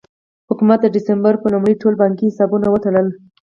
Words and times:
حکومت 0.49 0.79
د 0.81 0.87
ډسمبر 0.95 1.33
په 1.39 1.47
لومړۍ 1.53 1.75
ټول 1.81 1.93
بانکي 2.01 2.25
حسابونه 2.31 2.67
وتړل. 2.69 3.07